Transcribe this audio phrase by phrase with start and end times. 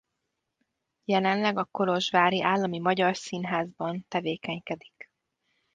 [1.05, 5.11] Jelenleg a Kolozsvári Állami Magyar Színházban tevékenykedik.